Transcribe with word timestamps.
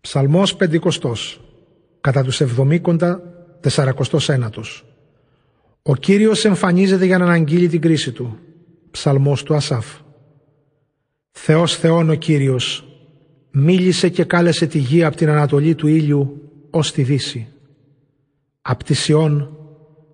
Ψαλμός 0.00 0.56
πεντηκοστός, 0.56 1.40
κατά 2.00 2.24
τους 2.24 2.40
εβδομήκοντα 2.40 3.22
τεσσαρακοστός 3.60 4.28
ένατος. 4.28 4.84
Ο 5.82 5.96
Κύριος 5.96 6.44
εμφανίζεται 6.44 7.04
για 7.04 7.18
να 7.18 7.24
αναγγείλει 7.24 7.68
την 7.68 7.80
κρίση 7.80 8.12
του. 8.12 8.38
Ψαλμός 8.90 9.42
του 9.42 9.54
Ασάφ. 9.54 9.86
Θεός 11.30 11.76
Θεόν 11.76 12.10
ο 12.10 12.14
Κύριος, 12.14 12.84
μίλησε 13.50 14.08
και 14.08 14.24
κάλεσε 14.24 14.66
τη 14.66 14.78
γη 14.78 15.04
από 15.04 15.16
την 15.16 15.28
ανατολή 15.28 15.74
του 15.74 15.86
ήλιου 15.86 16.50
ως 16.70 16.92
τη 16.92 17.02
δύση. 17.02 17.48
Απ' 18.62 18.84
τη 18.84 18.94
Σιών, 18.94 19.56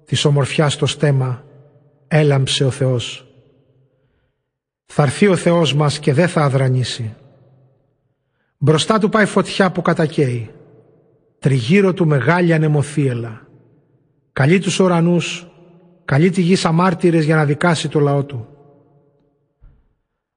της 0.04 0.24
ομορφιάς 0.24 0.76
το 0.76 0.86
στέμα, 0.86 1.44
έλαμψε 2.08 2.64
ο 2.64 2.70
Θεός. 2.70 3.26
Θα 4.86 5.02
έρθει 5.02 5.26
ο 5.26 5.36
Θεός 5.36 5.74
μας 5.74 5.98
και 5.98 6.12
δεν 6.12 6.28
θα 6.28 6.42
αδρανήσει. 6.42 7.14
Μπροστά 8.58 8.98
του 8.98 9.08
πάει 9.08 9.26
φωτιά 9.26 9.70
που 9.70 9.82
κατακαίει. 9.82 10.50
Τριγύρω 11.38 11.92
του 11.92 12.06
μεγάλη 12.06 12.52
ανεμοθύελα. 12.52 13.46
Καλεί 14.32 14.58
τους 14.58 14.78
ουρανούς, 14.78 15.46
καλεί 16.04 16.30
τη 16.30 16.40
γη 16.40 16.56
αμάρτυρες 16.66 17.24
για 17.24 17.36
να 17.36 17.44
δικάσει 17.44 17.88
το 17.88 18.00
λαό 18.00 18.24
του. 18.24 18.48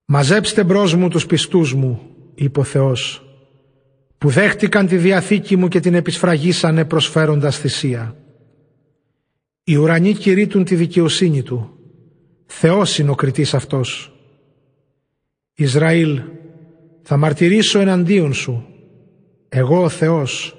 «Μαζέψτε 0.05 0.63
μπρος 0.63 0.95
μου 0.95 1.09
τους 1.09 1.25
πιστούς 1.25 1.73
μου», 1.73 2.01
είπε 2.35 2.59
ο 2.59 2.63
Θεός, 2.63 3.23
«που 4.17 4.29
δέχτηκαν 4.29 4.87
τη 4.87 4.97
διαθήκη 4.97 5.55
μου 5.55 5.67
και 5.67 5.79
την 5.79 5.93
επισφραγίσανε 5.93 6.85
προσφέροντας 6.85 7.57
θυσία. 7.57 8.15
Οι 9.63 9.75
ουρανοί 9.75 10.13
κηρύττουν 10.13 10.63
τη 10.63 10.75
δικαιοσύνη 10.75 11.41
του. 11.41 11.77
Θεός 12.45 12.97
είναι 12.97 13.09
ο 13.09 13.15
κριτής 13.15 13.53
αυτός. 13.53 14.13
Ισραήλ, 15.53 16.21
θα 17.11 17.17
μαρτυρήσω 17.17 17.79
εναντίον 17.79 18.33
σου. 18.33 18.65
Εγώ 19.49 19.83
ο 19.83 19.89
Θεός, 19.89 20.57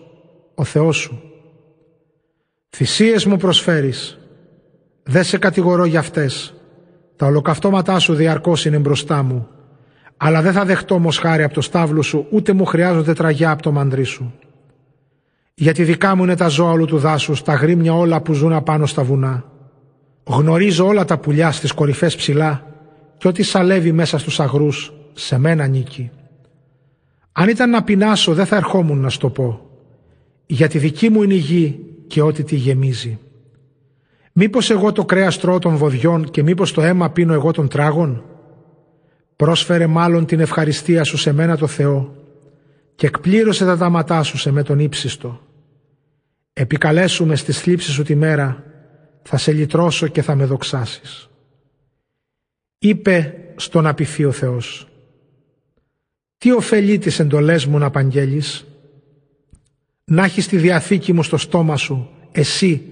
ο 0.54 0.64
Θεός 0.64 0.96
σου. 0.96 1.22
Θυσίες 2.76 3.24
μου 3.24 3.36
προσφέρεις. 3.36 4.18
Δεν 5.02 5.24
σε 5.24 5.38
κατηγορώ 5.38 5.84
για 5.84 5.98
αυτές. 5.98 6.54
Τα 7.16 7.26
ολοκαυτώματά 7.26 7.98
σου 7.98 8.14
διαρκώς 8.14 8.64
είναι 8.64 8.78
μπροστά 8.78 9.22
μου. 9.22 9.48
Αλλά 10.16 10.42
δεν 10.42 10.52
θα 10.52 10.64
δεχτώ 10.64 10.98
μοσχάρι 10.98 11.42
από 11.42 11.54
το 11.54 11.60
στάβλο 11.60 12.02
σου, 12.02 12.26
ούτε 12.30 12.52
μου 12.52 12.64
χρειάζονται 12.64 13.12
τραγιά 13.12 13.50
από 13.50 13.62
το 13.62 13.72
μαντρί 13.72 14.04
σου. 14.04 14.34
Γιατί 15.54 15.84
δικά 15.84 16.16
μου 16.16 16.22
είναι 16.22 16.36
τα 16.36 16.48
ζώα 16.48 16.70
όλου 16.70 16.84
του 16.84 16.98
δάσους, 16.98 17.42
τα 17.42 17.54
γρήμια 17.54 17.94
όλα 17.94 18.20
που 18.20 18.32
ζουν 18.32 18.52
απάνω 18.52 18.86
στα 18.86 19.02
βουνά. 19.02 19.44
Γνωρίζω 20.24 20.86
όλα 20.86 21.04
τα 21.04 21.18
πουλιά 21.18 21.52
στις 21.52 21.72
κορυφές 21.72 22.16
ψηλά 22.16 22.66
και 23.18 23.28
ό,τι 23.28 23.42
σαλεύει 23.42 23.92
μέσα 23.92 24.18
στους 24.18 24.40
αγρούς, 24.40 24.92
σε 25.12 25.38
μένα 25.38 25.66
νίκη. 25.66 26.10
Αν 27.32 27.48
ήταν 27.48 27.70
να 27.70 27.82
πεινάσω 27.82 28.34
δεν 28.34 28.46
θα 28.46 28.56
ερχόμουν 28.56 28.98
να 28.98 29.10
στο 29.10 29.30
πω. 29.30 29.70
Γιατί 30.46 30.78
δική 30.78 31.10
μου 31.10 31.22
είναι 31.22 31.34
η 31.34 31.38
γη 31.38 31.78
και 32.06 32.22
ό,τι 32.22 32.42
τη 32.42 32.56
γεμίζει. 32.56 33.18
Μήπως 34.32 34.70
εγώ 34.70 34.92
το 34.92 35.04
κρέας 35.04 35.38
τρώω 35.38 35.58
των 35.58 35.76
βοδιών 35.76 36.30
και 36.30 36.42
μήπως 36.42 36.72
το 36.72 36.82
αίμα 36.82 37.10
πίνω 37.10 37.32
εγώ 37.32 37.52
των 37.52 37.68
τράγων; 37.68 38.24
Πρόσφερε 39.36 39.86
μάλλον 39.86 40.26
την 40.26 40.40
ευχαριστία 40.40 41.04
σου 41.04 41.16
σε 41.16 41.32
μένα 41.32 41.56
το 41.56 41.66
Θεό 41.66 42.14
και 42.94 43.06
εκπλήρωσε 43.06 43.64
τα 43.64 43.76
δάματά 43.76 44.22
σου 44.22 44.38
σε 44.38 44.50
με 44.50 44.62
τον 44.62 44.78
ύψιστο. 44.78 45.40
Επικαλέσουμε 46.52 47.36
στη 47.36 47.52
θλίψη 47.52 47.90
σου 47.90 48.02
τη 48.02 48.14
μέρα, 48.14 48.64
θα 49.22 49.36
σε 49.36 49.52
λυτρώσω 49.52 50.06
και 50.06 50.22
θα 50.22 50.34
με 50.34 50.44
δοξάσεις. 50.44 51.28
Είπε 52.78 53.34
στον 53.56 53.86
απειφή 53.86 54.24
ο 54.24 54.32
Θεός, 54.32 54.89
τι 56.40 56.52
ωφελεί 56.52 56.98
τις 56.98 57.18
εντολές 57.18 57.66
μου 57.66 57.78
να 57.78 57.86
απαγγέλεις, 57.86 58.66
να 60.04 60.24
έχεις 60.24 60.48
τη 60.48 60.56
διαθήκη 60.56 61.12
μου 61.12 61.22
στο 61.22 61.36
στόμα 61.36 61.76
σου, 61.76 62.10
εσύ 62.32 62.82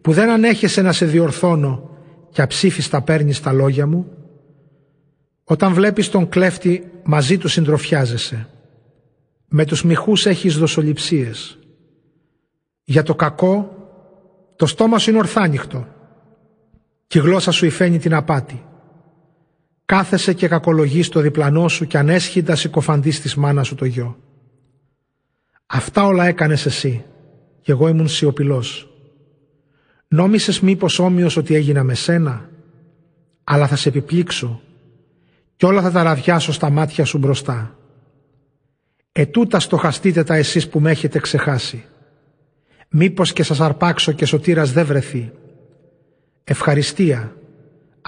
που 0.00 0.12
δεν 0.12 0.30
ανέχεσαι 0.30 0.82
να 0.82 0.92
σε 0.92 1.06
διορθώνω 1.06 1.90
και 2.30 2.42
αψήφιστα 2.42 3.02
παίρνεις 3.02 3.40
τα 3.40 3.52
λόγια 3.52 3.86
μου; 3.86 4.10
Όταν 5.44 5.72
βλέπεις 5.72 6.08
τον 6.08 6.28
κλέφτη 6.28 6.90
μαζί 7.04 7.38
του 7.38 7.48
συντροφιάζεσαι. 7.48 8.48
Με 9.48 9.64
τους 9.64 9.84
μυχούς 9.84 10.26
έχεις 10.26 10.56
δοσοληψίες. 10.56 11.58
Για 12.84 13.02
το 13.02 13.14
κακό 13.14 13.76
το 14.56 14.66
στόμα 14.66 14.98
σου 14.98 15.10
είναι 15.10 15.18
ορθάνυχτο 15.18 15.86
και 17.06 17.18
η 17.18 17.22
γλώσσα 17.22 17.50
σου 17.50 17.66
υφαίνει 17.66 17.98
την 17.98 18.14
απάτη. 18.14 18.64
Κάθεσαι 19.86 20.32
και 20.32 20.48
κακολογείς 20.48 21.08
το 21.08 21.20
διπλανό 21.20 21.68
σου 21.68 21.86
και 21.86 21.98
ανέσχυντας 21.98 22.60
συκοφαντείς 22.60 23.20
της 23.20 23.34
μάνας 23.34 23.66
σου 23.66 23.74
το 23.74 23.84
γιο. 23.84 24.18
Αυτά 25.66 26.04
όλα 26.04 26.26
έκανες 26.26 26.66
εσύ 26.66 27.04
και 27.60 27.72
εγώ 27.72 27.88
ήμουν 27.88 28.08
σιωπηλός. 28.08 28.90
Νόμισες 30.08 30.60
μήπως 30.60 30.98
όμοιος 30.98 31.36
ότι 31.36 31.54
έγινα 31.54 31.82
με 31.82 31.94
σένα, 31.94 32.48
αλλά 33.44 33.66
θα 33.66 33.76
σε 33.76 33.88
επιπλήξω 33.88 34.60
και 35.56 35.66
όλα 35.66 35.82
θα 35.82 35.90
τα 35.90 36.02
ραδιάσω 36.02 36.52
στα 36.52 36.70
μάτια 36.70 37.04
σου 37.04 37.18
μπροστά. 37.18 37.78
Ετούτας 39.12 39.62
στοχαστείτε 39.62 40.24
τα 40.24 40.34
εσείς 40.34 40.68
που 40.68 40.80
με 40.80 40.90
έχετε 40.90 41.18
ξεχάσει. 41.18 41.84
Μήπως 42.88 43.32
και 43.32 43.42
σας 43.42 43.60
αρπάξω 43.60 44.12
και 44.12 44.24
σωτήρας 44.24 44.72
δεν 44.72 44.86
βρεθεί. 44.86 45.32
Ευχαριστία 46.44 47.36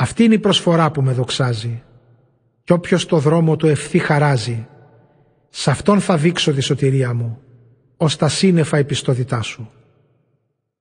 αυτή 0.00 0.24
είναι 0.24 0.34
η 0.34 0.38
προσφορά 0.38 0.90
που 0.90 1.02
με 1.02 1.12
δοξάζει. 1.12 1.82
Κι 2.64 2.72
όποιος 2.72 3.06
το 3.06 3.18
δρόμο 3.18 3.56
του 3.56 3.66
ευθύ 3.66 3.98
χαράζει, 3.98 4.66
σε 5.48 5.70
αυτόν 5.70 6.00
θα 6.00 6.16
δείξω 6.16 6.52
τη 6.52 6.60
σωτηρία 6.60 7.14
μου, 7.14 7.38
ως 7.96 8.16
τα 8.16 8.28
σύννεφα 8.28 8.76
επιστοδητά 8.76 9.42
σου. 9.42 9.70